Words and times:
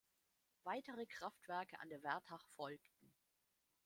Weitere 0.63 1.05
Kraftwerke 1.05 1.79
an 1.79 1.89
der 1.89 2.01
Wertach 2.01 2.43
folgten. 2.55 3.13